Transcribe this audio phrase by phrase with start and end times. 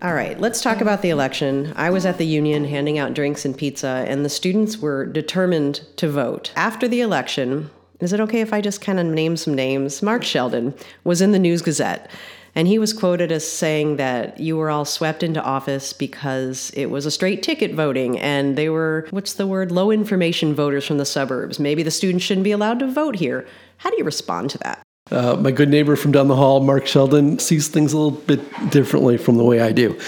[0.00, 1.72] All right, let's talk about the election.
[1.74, 5.80] I was at the union handing out drinks and pizza, and the students were determined
[5.96, 6.52] to vote.
[6.54, 10.00] After the election, is it okay if I just kind of name some names?
[10.00, 10.72] Mark Sheldon
[11.02, 12.08] was in the News Gazette.
[12.54, 16.86] And he was quoted as saying that you were all swept into office because it
[16.86, 20.98] was a straight ticket voting and they were, what's the word, low information voters from
[20.98, 21.58] the suburbs.
[21.58, 23.46] Maybe the students shouldn't be allowed to vote here.
[23.78, 24.82] How do you respond to that?
[25.10, 28.70] Uh, my good neighbor from down the hall, Mark Sheldon, sees things a little bit
[28.70, 29.98] differently from the way I do.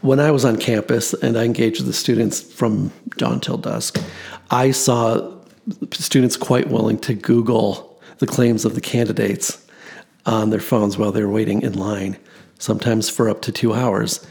[0.00, 4.00] When I was on campus and I engaged with the students from dawn till dusk,
[4.50, 5.32] I saw
[5.92, 9.64] students quite willing to Google the claims of the candidates
[10.26, 12.16] on their phones while they were waiting in line,
[12.58, 14.26] sometimes for up to two hours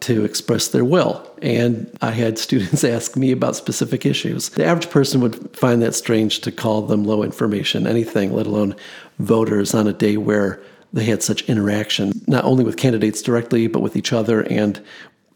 [0.00, 1.28] to express their will.
[1.42, 4.50] And I had students ask me about specific issues.
[4.50, 8.74] The average person would find that strange to call them low information, anything, let alone
[9.18, 10.60] voters on a day where
[10.92, 14.82] they had such interaction, not only with candidates directly, but with each other and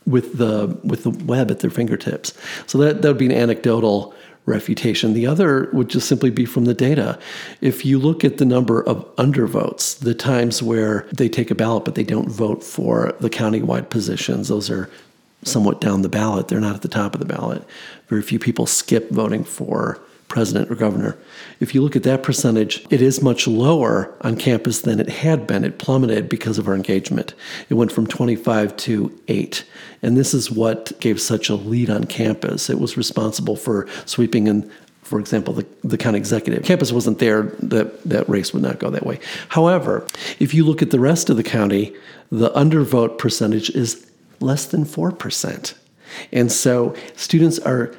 [0.07, 2.33] with the with the web at their fingertips.
[2.67, 4.15] So that, that would be an anecdotal
[4.47, 5.13] refutation.
[5.13, 7.19] The other would just simply be from the data.
[7.61, 11.85] If you look at the number of undervotes, the times where they take a ballot
[11.85, 14.91] but they don't vote for the countywide positions, those are
[15.45, 16.49] somewhat down the ballot.
[16.49, 17.65] They're not at the top of the ballot.
[18.09, 20.01] Very few people skip voting for
[20.33, 21.15] president or governor.
[21.61, 25.47] If you look at that percentage, it is much lower on campus than it had
[25.47, 25.63] been.
[25.63, 27.35] It plummeted because of our engagement.
[27.69, 29.65] It went from 25 to 8.
[30.01, 32.71] And this is what gave such a lead on campus.
[32.71, 34.71] It was responsible for sweeping in
[35.03, 36.65] for example, the, the county executive.
[36.65, 39.21] Campus wasn't there, that, that race would not go that way.
[39.49, 40.07] However,
[40.39, 41.95] if you look at the rest of the county,
[42.31, 45.75] the undervote percentage is less than 4%.
[46.33, 47.95] And so students are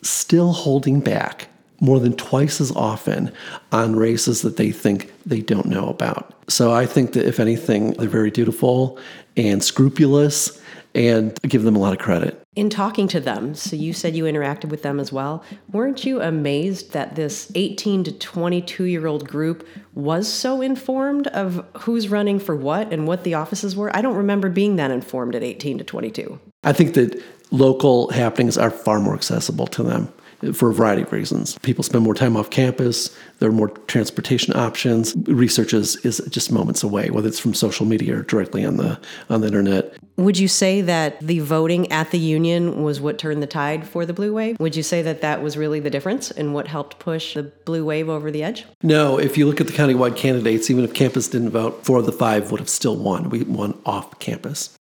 [0.00, 1.48] still holding back
[1.80, 3.32] more than twice as often
[3.72, 6.34] on races that they think they don't know about.
[6.48, 8.98] So I think that if anything, they're very dutiful
[9.36, 10.60] and scrupulous
[10.96, 12.42] and I give them a lot of credit.
[12.56, 16.22] In talking to them, so you said you interacted with them as well, weren't you
[16.22, 22.38] amazed that this 18 to 22 year old group was so informed of who's running
[22.38, 23.94] for what and what the offices were?
[23.94, 26.40] I don't remember being that informed at 18 to 22.
[26.64, 30.10] I think that local happenings are far more accessible to them
[30.52, 31.58] for a variety of reasons.
[31.60, 35.14] People spend more time off campus, there are more transportation options.
[35.26, 38.98] Research is, is just moments away, whether it's from social media or directly on the
[39.28, 39.96] on the internet.
[40.16, 44.06] Would you say that the voting at the union was what turned the tide for
[44.06, 44.58] the blue wave?
[44.58, 47.84] Would you say that that was really the difference and what helped push the blue
[47.84, 48.64] wave over the edge?
[48.82, 52.06] No, if you look at the countywide candidates, even if campus didn't vote, four of
[52.06, 53.28] the five would have still won.
[53.28, 54.75] We won off campus.